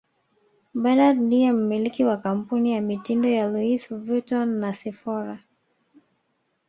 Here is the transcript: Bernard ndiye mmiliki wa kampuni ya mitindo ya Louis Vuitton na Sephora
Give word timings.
Bernard 0.81 1.17
ndiye 1.25 1.51
mmiliki 1.53 2.03
wa 2.05 2.17
kampuni 2.17 2.71
ya 2.71 2.81
mitindo 2.81 3.29
ya 3.29 3.47
Louis 3.47 3.83
Vuitton 3.93 4.49
na 4.49 4.73
Sephora 4.73 5.39